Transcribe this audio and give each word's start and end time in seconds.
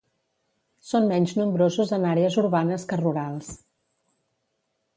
Són 0.91 1.05
menys 1.11 1.33
nombrosos 1.41 1.93
en 1.99 2.09
àrees 2.13 2.37
urbanes 2.45 2.87
que 2.93 2.99
rurals. 3.05 3.53